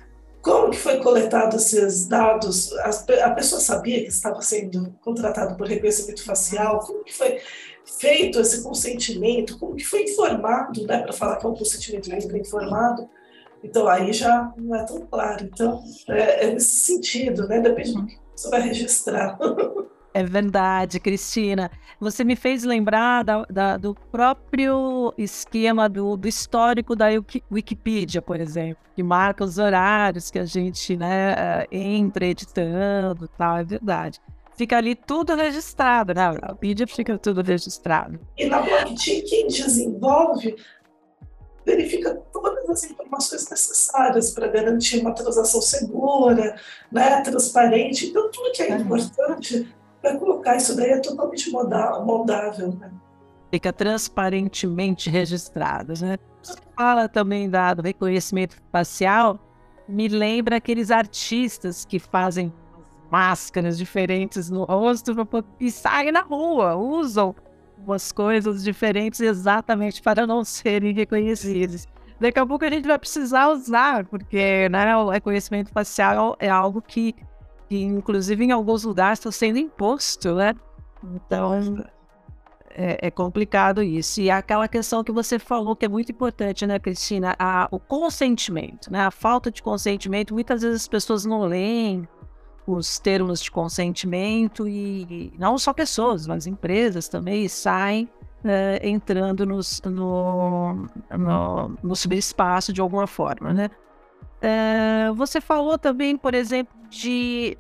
[0.41, 2.73] como que foi coletado esses dados?
[3.23, 6.79] A pessoa sabia que estava sendo contratado por reconhecimento facial?
[6.79, 7.39] Como que foi
[7.85, 9.59] feito esse consentimento?
[9.59, 13.07] Como que foi informado, né, para falar que é um consentimento livre informado?
[13.63, 15.45] Então aí já não é tão claro.
[15.45, 17.59] Então é, é nesse sentido, né?
[17.59, 19.37] Depende do que você vai registrar.
[20.13, 21.71] É verdade, Cristina.
[21.99, 27.05] Você me fez lembrar da, da, do próprio esquema do, do, histórico da
[27.49, 33.57] Wikipedia, por exemplo, que marca os horários que a gente né, eh, entra editando tal,
[33.57, 34.19] é verdade.
[34.57, 36.23] Fica ali tudo registrado, né?
[36.23, 38.19] A Wikipedia fica tudo registrado.
[38.37, 40.55] E na blockchain, quem desenvolve
[41.65, 46.55] verifica todas as informações necessárias para garantir uma transação segura,
[46.91, 48.07] né, transparente.
[48.07, 49.67] Então, tudo que é importante
[50.01, 52.91] para colocar isso daí é totalmente moldável, né?
[53.51, 56.17] Fica transparentemente registrado, né?
[56.41, 59.39] Você fala também da, do reconhecimento facial,
[59.87, 62.51] me lembra aqueles artistas que fazem
[63.11, 65.11] máscaras diferentes no rosto
[65.59, 67.35] e saem na rua, usam
[67.77, 71.87] umas coisas diferentes exatamente para não serem reconhecidos.
[72.19, 76.81] Daqui a pouco a gente vai precisar usar, porque né, o reconhecimento facial é algo
[76.81, 77.15] que
[77.71, 80.53] que inclusive em alguns lugares está sendo imposto, né?
[81.15, 81.81] Então
[82.71, 84.19] é, é, complicado isso.
[84.19, 87.33] E aquela questão que você falou que é muito importante, né, Cristina?
[87.39, 89.05] A, o consentimento, né?
[89.05, 90.33] A falta de consentimento.
[90.33, 92.05] Muitas vezes as pessoas não leem
[92.67, 98.09] os termos de consentimento e não só pessoas, mas empresas também saem
[98.43, 103.69] é, entrando nos, no, no, no subespaço de alguma forma, né?
[105.15, 107.57] Você falou também, por exemplo, de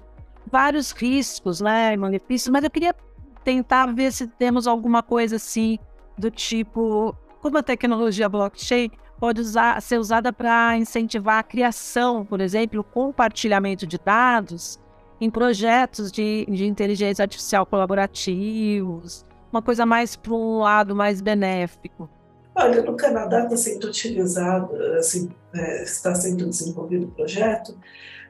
[0.51, 2.95] vários riscos, né, malefícios, mas eu queria
[3.43, 5.77] tentar ver se temos alguma coisa assim
[6.17, 12.39] do tipo como a tecnologia blockchain pode usar, ser usada para incentivar a criação, por
[12.41, 14.79] exemplo, compartilhamento de dados
[15.19, 22.09] em projetos de, de inteligência artificial colaborativos, uma coisa mais para um lado mais benéfico.
[22.53, 27.77] Olha, no Canadá está sendo utilizado, assim, é, está sendo desenvolvido um projeto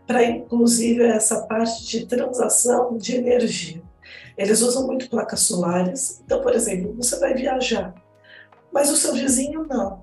[0.05, 3.81] para, inclusive, essa parte de transação de energia.
[4.37, 6.21] Eles usam muito placas solares.
[6.23, 7.93] Então, por exemplo, você vai viajar,
[8.71, 10.01] mas o seu vizinho não.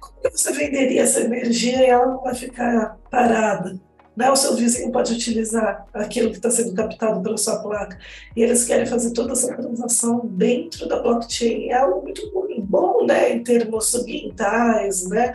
[0.00, 3.78] Como que você venderia essa energia e ela não vai ficar parada?
[4.18, 4.28] Né?
[4.32, 7.96] O seu vizinho pode utilizar aquilo que está sendo captado pela sua placa.
[8.34, 11.68] E eles querem fazer toda essa transação dentro da blockchain.
[11.68, 12.28] É algo muito
[12.62, 15.34] bom, né, em termos ambientais, né?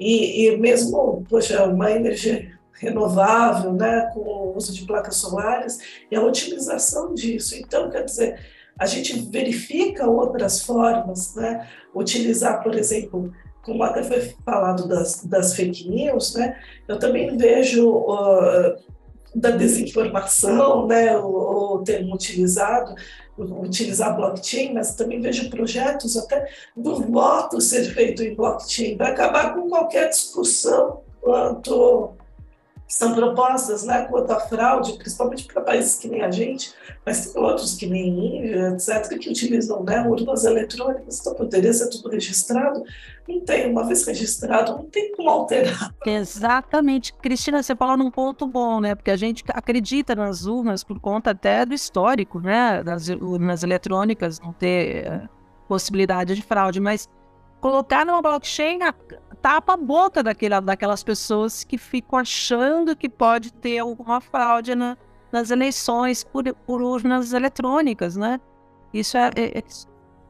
[0.00, 5.78] E, e mesmo, poxa, uma energia renovável, né, com o uso de placas solares
[6.10, 7.54] e a utilização disso.
[7.54, 8.40] Então, quer dizer,
[8.78, 13.30] a gente verifica outras formas, né, utilizar, por exemplo,
[13.62, 16.56] como até foi falado das, das fake news, né,
[16.88, 18.76] eu também vejo uh,
[19.34, 22.94] da desinformação, né, o, o termo utilizado,
[23.38, 29.54] utilizar blockchain, mas também vejo projetos até do voto ser feito em blockchain, para acabar
[29.54, 32.12] com qualquer discussão quanto
[32.92, 36.74] são propostas né, quanto à fraude, principalmente para países que nem a gente,
[37.06, 41.88] mas tem outros que nem Índia, etc., que utilizam né, urnas eletrônicas, então poderia ser
[41.88, 42.82] tudo registrado.
[43.26, 45.94] Não tem, uma vez registrado, não tem como alterar.
[46.04, 47.14] Exatamente.
[47.14, 48.94] Cristina, você falou num ponto bom, né?
[48.94, 52.82] Porque a gente acredita nas urnas por conta até do histórico, né?
[52.82, 55.28] Das urnas eletrônicas não ter uh,
[55.66, 57.08] possibilidade de fraude, mas
[57.58, 58.80] colocar numa blockchain
[59.42, 64.96] tapa a boca daquela, daquelas pessoas que ficam achando que pode ter alguma fraude na,
[65.32, 68.40] nas eleições por, por urnas eletrônicas, né?
[68.94, 69.62] Isso é, é,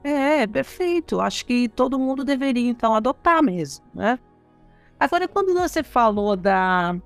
[0.03, 1.21] é, é, perfeito.
[1.21, 4.19] Acho que todo mundo deveria, então, adotar mesmo, né?
[4.99, 6.97] Agora, quando você falou da,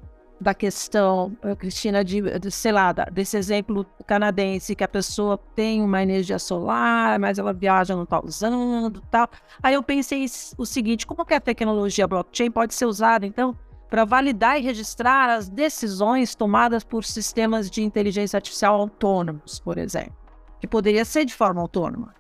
[0.41, 5.83] da questão, eh, Cristina, de, de, sei lá, desse exemplo canadense, que a pessoa tem
[5.83, 9.29] uma energia solar, mas ela viaja, não está usando tal.
[9.63, 10.27] Aí eu pensei
[10.59, 13.57] o seguinte, como que a tecnologia blockchain pode ser usada, então,
[13.89, 20.15] para validar e registrar as decisões tomadas por sistemas de inteligência artificial autônomos, por exemplo,
[20.61, 22.15] que poderia ser de forma autônoma.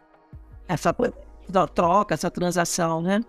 [0.68, 0.94] Essa
[1.74, 3.20] troca, essa transação, né?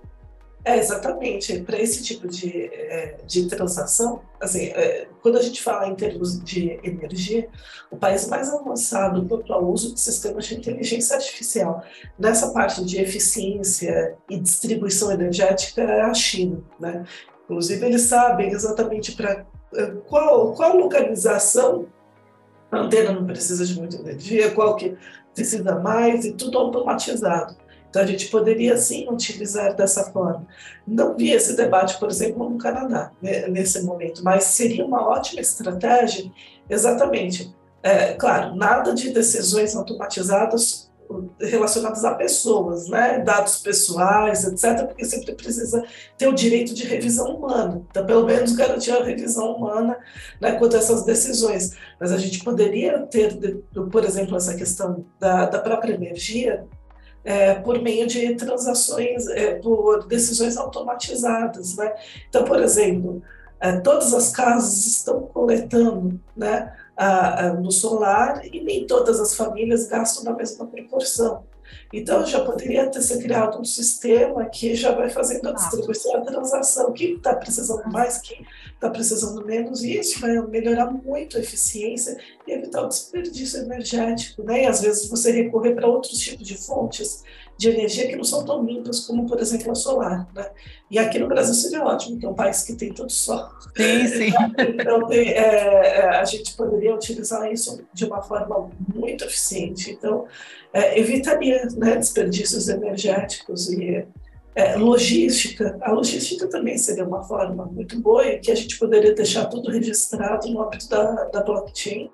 [0.65, 1.61] É, exatamente.
[1.61, 6.43] Para esse tipo de, é, de transação, assim, é, quando a gente fala em termos
[6.43, 7.47] de energia,
[7.89, 11.83] o país mais avançado quanto ao uso de sistemas de inteligência artificial
[12.19, 16.61] nessa parte de eficiência e distribuição energética é a China.
[16.79, 17.05] Né?
[17.45, 21.87] Inclusive, eles sabem exatamente para é, qual, qual localização
[22.69, 24.97] a antena não precisa de muita energia, qual que
[25.33, 27.55] precisa mais, e tudo automatizado.
[27.89, 30.45] Então, a gente poderia sim utilizar dessa forma.
[30.85, 35.41] Não vi esse debate, por exemplo, no Canadá, né, nesse momento, mas seria uma ótima
[35.41, 36.31] estratégia,
[36.69, 37.55] exatamente.
[37.81, 40.87] É, claro, nada de decisões automatizadas
[41.39, 43.19] relacionadas a pessoas, né?
[43.19, 45.83] dados pessoais, etc., porque sempre precisa
[46.17, 47.81] ter o direito de revisão humana.
[47.89, 49.97] Então, pelo menos garantir a revisão humana
[50.41, 51.71] né, quanto a essas decisões.
[51.99, 53.37] Mas a gente poderia ter,
[53.91, 56.65] por exemplo, essa questão da, da própria energia,
[57.27, 61.75] é, por meio de transações, é, por decisões automatizadas.
[61.75, 61.93] Né?
[62.29, 63.21] Então, por exemplo,
[63.59, 69.35] é, todas as casas estão coletando né, a, a, no solar e nem todas as
[69.35, 71.43] famílias gastam na mesma proporção.
[71.91, 76.21] Então, já poderia ter se criado um sistema que já vai fazendo a distribuição, a
[76.21, 78.45] transação, quem está precisando mais, quem
[78.77, 82.15] está precisando menos, e isso vai melhorar muito a eficiência
[82.47, 84.63] e evitar o desperdício energético, né?
[84.63, 87.23] E às vezes você recorrer para outros tipos de fontes
[87.57, 90.47] de energia que não são tão limpas como, por exemplo, a solar, né?
[90.91, 93.49] E aqui no Brasil seria ótimo, que é um país que tem todo sol.
[93.75, 94.33] Sim, sim.
[94.79, 99.91] Então, tem, é, é, a gente poderia utilizar isso de uma forma muito eficiente.
[99.91, 100.27] Então,
[100.71, 104.05] é, evitaria né, desperdícios energéticos e
[104.57, 105.77] é, logística.
[105.81, 110.49] A logística também seria uma forma muito boa que a gente poderia deixar tudo registrado
[110.49, 112.09] no âmbito da, da blockchain.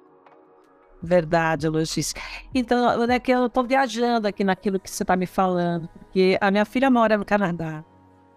[1.02, 2.22] Verdade, logística.
[2.54, 6.52] Então, é que eu estou viajando aqui naquilo que você está me falando, porque a
[6.52, 7.84] minha filha mora no Canadá.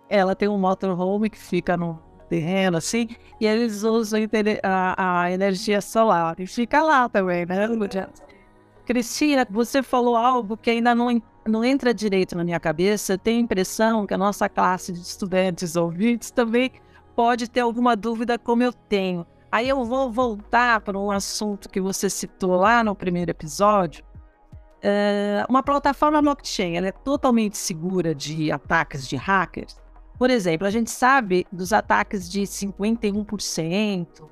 [0.09, 3.09] Ela tem um motorhome que fica no terreno, assim,
[3.41, 4.21] e eles usam
[4.63, 6.37] a, a energia solar.
[6.39, 7.69] E fica lá também, né?
[8.87, 13.19] Cristina, você falou algo que ainda não, não entra direito na minha cabeça.
[13.19, 16.71] tenho a impressão que a nossa classe de estudantes ouvintes também
[17.17, 19.27] pode ter alguma dúvida, como eu tenho.
[19.51, 24.05] Aí eu vou voltar para um assunto que você citou lá no primeiro episódio.
[24.81, 29.77] É, uma plataforma blockchain ela é totalmente segura de ataques de hackers.
[30.17, 34.29] Por exemplo, a gente sabe dos ataques de 51%,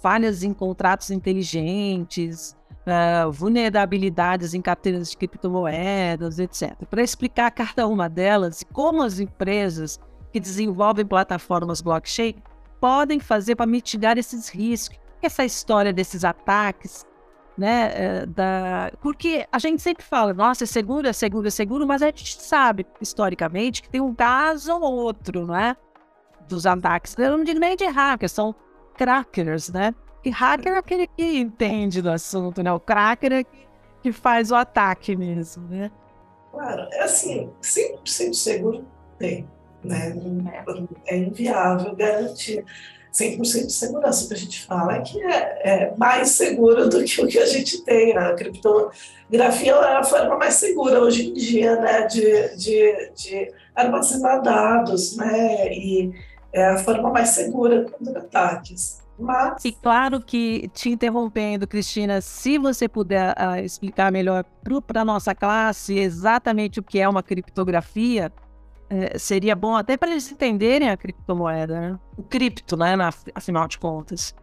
[0.00, 6.74] falhas em contratos inteligentes, uh, vulnerabilidades em carteiras de criptomoedas, etc.
[6.88, 10.00] Para explicar cada uma delas e como as empresas
[10.32, 12.36] que desenvolvem plataformas blockchain
[12.80, 14.98] podem fazer para mitigar esses riscos.
[15.20, 17.06] Essa história desses ataques,
[17.56, 17.92] né?
[17.94, 18.90] Eh, da...
[19.00, 22.40] Porque a gente sempre fala, nossa, é seguro, é seguro, é seguro, mas a gente
[22.40, 25.76] sabe, historicamente, que tem um caso ou outro, não é?
[26.48, 27.16] Dos ataques.
[27.16, 28.52] Eu não digo nem de hackers, são
[28.96, 29.94] crackers, né?
[30.24, 32.72] E hacker é aquele que entende do assunto, né?
[32.72, 33.44] O cracker é
[34.02, 35.90] que faz o ataque mesmo, né?
[36.50, 38.84] Claro, é assim, 100% seguro
[39.18, 39.48] tem,
[39.82, 40.14] né?
[41.06, 42.64] É inviável garantir
[43.12, 44.24] 100% de segurança.
[44.24, 47.38] O que a gente fala é que é, é, mais seguro do que o que
[47.38, 48.16] a gente tem.
[48.16, 52.06] A criptografia é a forma mais segura hoje em dia, né?
[52.06, 55.72] De, de, de armazenar dados, né?
[55.72, 56.12] E
[56.52, 59.01] é a forma mais segura contra ataques.
[59.22, 59.64] Mas...
[59.64, 64.44] E claro que, te interrompendo, Cristina, se você puder uh, explicar melhor
[64.86, 68.32] para a nossa classe exatamente o que é uma criptografia,
[68.90, 71.98] uh, seria bom até para eles entenderem a criptomoeda, né?
[72.16, 74.34] o cripto, né, na, afinal de contas.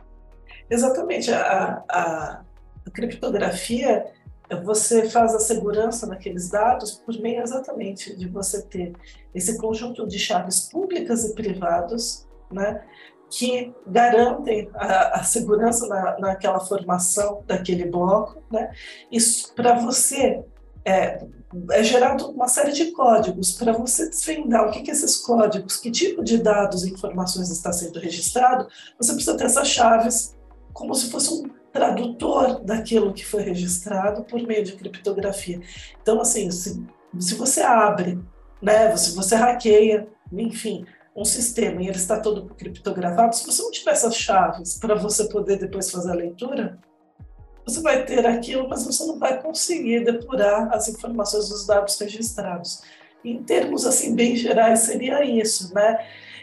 [0.70, 1.32] Exatamente.
[1.32, 2.42] A, a,
[2.86, 4.06] a criptografia,
[4.64, 8.94] você faz a segurança naqueles dados por meio exatamente de você ter
[9.36, 12.84] esse conjunto de chaves públicas e privadas, né,
[13.30, 18.72] que garantem a, a segurança na, naquela formação daquele bloco, né?
[19.12, 20.44] Isso para você
[20.84, 21.24] é,
[21.72, 25.92] é, gerado uma série de códigos para você desvendar o que, que esses códigos, que
[25.92, 28.68] tipo de dados e informações está sendo registrado.
[28.98, 30.36] Você precisa ter essas chaves
[30.74, 35.60] como se fosse um tradutor daquilo que foi registrado por meio de criptografia.
[36.02, 36.84] Então, assim, se,
[37.20, 38.20] se você abre,
[38.62, 40.86] né, se você hackeia, enfim,
[41.20, 45.28] um sistema e ele está todo criptografado, se você não tiver essas chaves para você
[45.28, 46.80] poder depois fazer a leitura,
[47.66, 52.82] você vai ter aquilo, mas você não vai conseguir depurar as informações dos dados registrados.
[53.24, 56.00] Em termos assim bem gerais seria isso, né?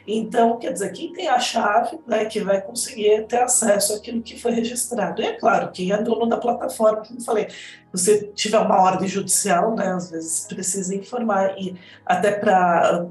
[0.06, 4.38] Então, quer dizer, quem tem a chave, né, que vai conseguir ter acesso àquilo que
[4.38, 5.20] foi registrado.
[5.20, 7.48] E é claro, quem é dono da plataforma, como falei,
[7.90, 13.02] você tiver uma ordem judicial, né, às vezes precisa informar, e até para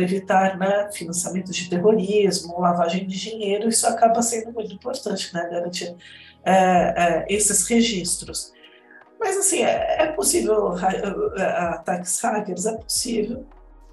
[0.00, 5.96] evitar né, financiamento de terrorismo, lavagem de dinheiro, isso acaba sendo muito importante, né, garantir
[6.44, 8.52] é, é, esses registros.
[9.18, 10.74] Mas, assim, é, é possível
[11.36, 13.44] ataques hackers, é possível,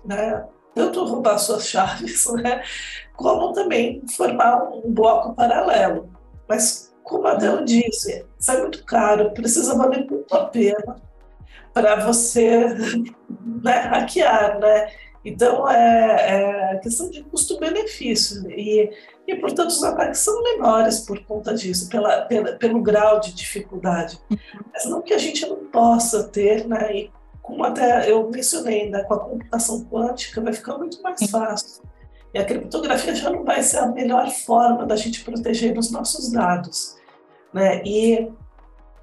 [0.05, 0.45] né?
[0.73, 2.63] Tanto roubar suas chaves, né,
[3.15, 6.09] como também formar um bloco paralelo.
[6.47, 10.95] Mas, como a Adel disse, sai muito caro, precisa valer muito a pena
[11.73, 12.75] para você
[13.63, 14.91] né, hackear, né?
[15.25, 18.49] Então, é, é questão de custo-benefício.
[18.51, 18.91] E,
[19.25, 24.19] e, portanto, os ataques são menores por conta disso, pela, pela, pelo grau de dificuldade.
[24.73, 26.93] Mas não que a gente não possa ter, né?
[26.93, 27.11] E
[27.43, 31.83] como até eu mencionei, né, com a computação quântica vai ficar muito mais fácil.
[32.33, 36.31] E a criptografia já não vai ser a melhor forma da gente proteger os nossos
[36.31, 36.95] dados.
[37.53, 37.83] Né?
[37.85, 38.31] E,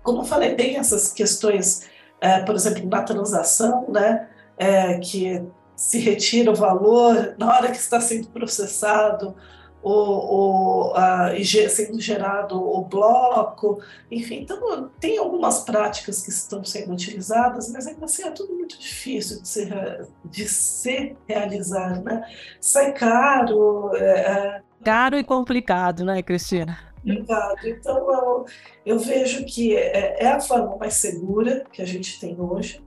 [0.02, 1.86] como eu falei, tem essas questões,
[2.20, 5.44] é, por exemplo, na transação, né, é, que
[5.76, 9.36] se retira o valor na hora que está sendo processado,
[9.82, 11.32] o, o, a,
[11.68, 18.04] sendo gerado o bloco, enfim, então tem algumas práticas que estão sendo utilizadas, mas ainda
[18.04, 22.22] assim é tudo muito difícil de ser, de se realizar, né?
[22.60, 23.90] Sai caro.
[23.96, 26.78] É, é, caro e complicado, né, Cristina?
[26.96, 27.66] Complicado.
[27.66, 28.44] Então eu,
[28.84, 32.84] eu vejo que é, é a forma mais segura que a gente tem hoje,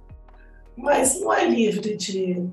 [0.77, 2.47] mas não é livre de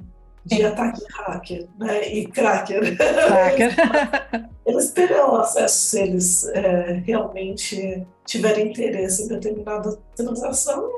[0.44, 2.08] de ataque hacker né?
[2.08, 2.96] e cracker.
[2.96, 3.76] cracker.
[4.66, 10.88] eles terão acesso se eles é, realmente tiverem interesse em determinada transação.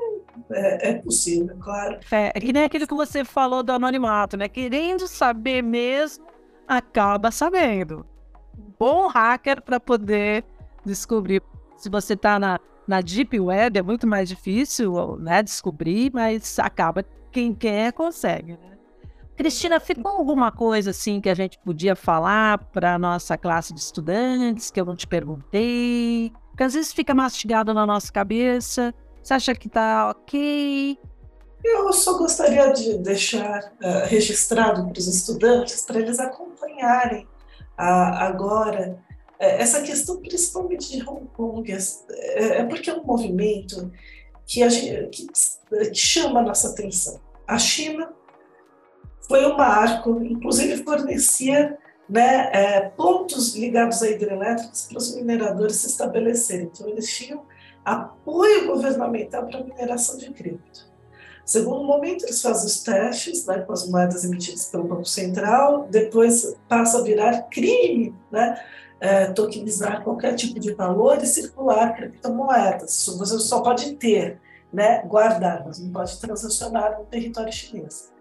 [0.51, 1.99] É, é possível, claro.
[2.11, 4.47] É, é que nem aquilo que você falou do anonimato, né?
[4.47, 6.25] Querendo saber mesmo,
[6.67, 8.05] acaba sabendo.
[8.77, 10.43] Bom hacker para poder
[10.85, 11.41] descobrir.
[11.77, 17.03] Se você está na, na Deep Web, é muito mais difícil né, descobrir, mas acaba
[17.31, 18.53] quem quer consegue.
[18.53, 18.72] Né?
[19.43, 23.81] Cristina, ficou alguma coisa assim que a gente podia falar para a nossa classe de
[23.81, 26.31] estudantes que eu não te perguntei?
[26.47, 28.95] Porque às vezes fica mastigado na nossa cabeça.
[29.21, 30.97] Você acha que está ok?
[31.61, 37.25] Eu só gostaria de deixar uh, registrado para os estudantes, para eles acompanharem
[37.77, 41.69] uh, agora uh, essa questão, principalmente de Hong Kong.
[41.69, 43.91] É, é porque é um movimento
[44.45, 44.65] que,
[45.09, 45.27] que,
[45.89, 47.19] que chama a nossa atenção.
[47.45, 48.22] A China
[49.27, 55.87] foi um marco, inclusive fornecia né, é, pontos ligados a hidrelétricas para os mineradores se
[55.87, 56.69] estabelecerem.
[56.71, 57.43] Então, eles tinham
[57.83, 60.91] apoio governamental para a mineração de cripto.
[61.45, 66.55] Segundo momento, eles fazem os testes né, com as moedas emitidas pelo Banco Central, depois
[66.69, 68.63] passa a virar crime né,
[69.01, 73.05] é, tokenizar qualquer tipo de valor e circular criptomoedas.
[73.17, 74.39] Você só pode ter,
[74.71, 78.12] né, guardar, mas não pode transacionar no território chinês.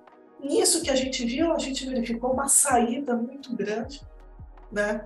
[0.43, 4.03] Nisso que a gente viu, a gente verificou uma saída muito grande,
[4.71, 5.05] né,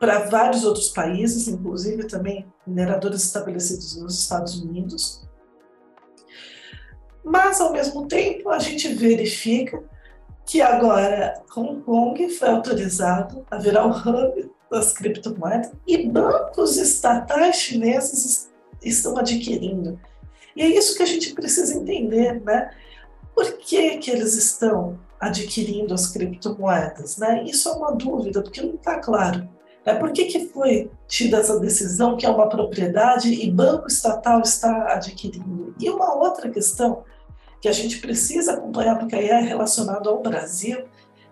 [0.00, 5.22] para vários outros países, inclusive também mineradores estabelecidos nos Estados Unidos.
[7.24, 9.82] Mas, ao mesmo tempo, a gente verifica
[10.44, 17.56] que agora Hong Kong foi autorizado a virar o hub das criptomoedas e bancos estatais
[17.56, 18.50] chineses
[18.82, 20.00] estão adquirindo.
[20.56, 22.70] E é isso que a gente precisa entender, né?
[23.34, 27.16] Por que, que eles estão adquirindo as criptomoedas?
[27.16, 27.44] Né?
[27.44, 29.48] Isso é uma dúvida, porque não está claro.
[29.84, 34.40] É por que, que foi tida essa decisão que é uma propriedade e banco estatal
[34.40, 35.74] está adquirindo?
[35.80, 37.04] E uma outra questão
[37.60, 40.84] que a gente precisa acompanhar, porque aí é relacionado ao Brasil,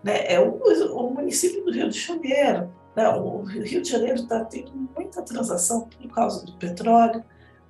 [0.03, 0.61] né, é o,
[0.97, 2.73] o município do Rio de Janeiro.
[2.97, 3.09] Né?
[3.09, 7.23] O Rio de Janeiro está tendo muita transação por causa do petróleo,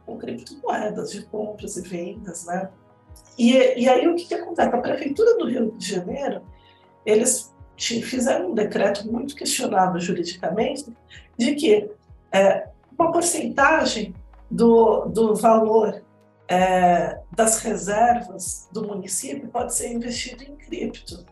[0.06, 2.46] com criptomoedas de compras e vendas.
[2.46, 2.70] Né?
[3.38, 4.68] E, e aí o que, que acontece?
[4.68, 6.42] A Prefeitura do Rio de Janeiro,
[7.04, 10.94] eles fizeram um decreto muito questionável juridicamente,
[11.38, 11.90] de que
[12.30, 14.14] é, uma porcentagem
[14.50, 16.02] do, do valor
[16.46, 21.24] é, das reservas do município pode ser investido em cripto.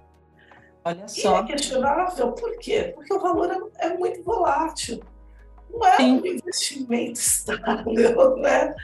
[0.85, 1.41] Olha só.
[1.41, 2.93] E é questionável por quê?
[2.95, 5.01] Porque o valor é, é muito volátil.
[5.71, 6.13] Não é Sim.
[6.13, 8.75] um investimento estável, né?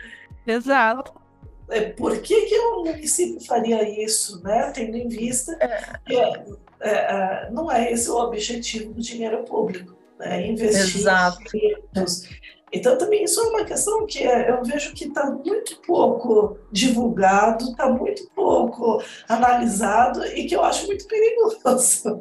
[0.46, 1.23] Exato.
[1.68, 4.70] É, por que, que o município faria isso, né?
[4.74, 5.56] tendo em vista
[6.06, 6.44] que é,
[6.80, 10.46] é, não é esse o objetivo do dinheiro público, né?
[10.46, 11.40] investir Exato.
[11.54, 11.84] em
[12.74, 17.88] então, também isso é uma questão que eu vejo que está muito pouco divulgado, está
[17.88, 22.20] muito pouco analisado e que eu acho muito perigoso.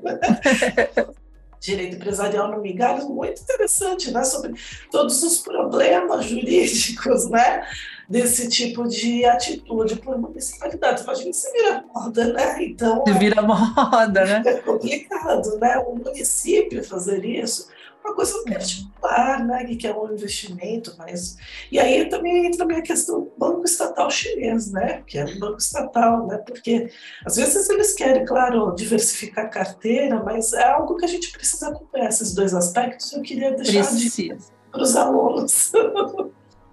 [1.59, 4.23] Direito empresarial no migalho, muito interessante, né?
[4.23, 4.53] Sobre
[4.91, 7.65] todos os problemas jurídicos, né?
[8.13, 11.03] Desse tipo de atitude por municipalidade.
[11.03, 12.63] Imagina se vira moda, né?
[12.63, 13.03] Então.
[13.07, 14.43] Se vira moda, né?
[14.45, 15.77] É complicado, né?
[15.79, 17.67] O município fazer isso
[18.03, 21.37] uma coisa particular, né, que é um investimento, mas
[21.71, 25.57] e aí também entra a questão do banco estatal chinês, né, que é um banco
[25.57, 26.91] estatal, né, porque
[27.25, 31.69] às vezes eles querem, claro, diversificar a carteira, mas é algo que a gente precisa
[31.69, 33.13] acompanhar esses dois aspectos.
[33.13, 34.37] Eu queria deixar de,
[34.69, 35.71] para os alunos.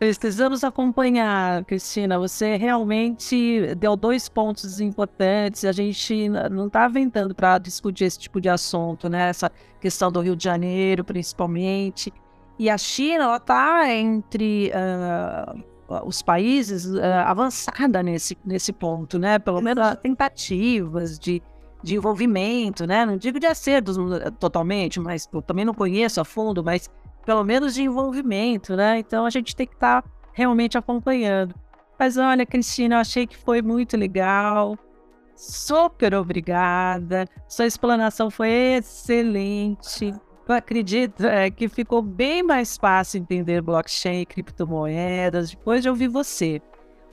[0.01, 2.19] Precisamos acompanhar, Cristina.
[2.19, 5.63] Você realmente deu dois pontos importantes.
[5.63, 9.29] A gente não está aventando para discutir esse tipo de assunto, né?
[9.29, 12.11] Essa questão do Rio de Janeiro, principalmente.
[12.59, 15.63] E a China está entre uh,
[16.07, 19.39] os países uh, avançada nesse, nesse ponto, né?
[19.39, 21.43] Pelo menos tentativas de,
[21.83, 23.05] de envolvimento, né?
[23.05, 23.99] Não digo de acertos
[24.39, 26.89] totalmente, mas eu também não conheço a fundo, mas
[27.31, 28.99] pelo menos de envolvimento, né?
[28.99, 31.55] Então a gente tem que estar tá realmente acompanhando.
[31.97, 34.77] Mas olha, Cristina, eu achei que foi muito legal.
[35.37, 37.29] Super obrigada.
[37.47, 40.13] Sua explanação foi excelente.
[40.49, 46.09] Eu acredito é, que ficou bem mais fácil entender blockchain e criptomoedas depois de ouvir
[46.09, 46.61] você.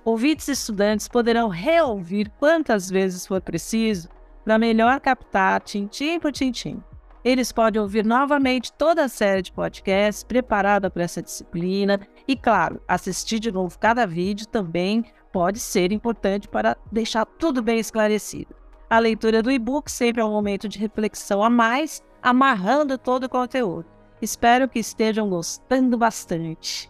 [0.04, 4.10] Ouvintes e estudantes poderão reouvir quantas vezes for preciso
[4.44, 6.82] para melhor captar tintim por tintim.
[7.28, 12.82] Eles podem ouvir novamente toda a série de podcasts preparada para essa disciplina e, claro,
[12.88, 18.56] assistir de novo cada vídeo também pode ser importante para deixar tudo bem esclarecido.
[18.90, 23.30] A leitura do e-book sempre é um momento de reflexão a mais, amarrando todo o
[23.30, 23.86] conteúdo.
[24.22, 26.90] Espero que estejam gostando bastante.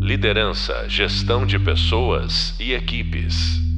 [0.00, 3.75] Liderança, gestão de pessoas e equipes.